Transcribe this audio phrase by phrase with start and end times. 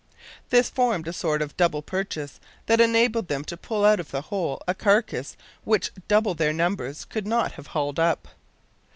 [0.49, 4.21] This formed a sort of double purchase, that enabled them to pull out of the
[4.33, 8.27] hole a carcass which double their numbers could not have hauled up.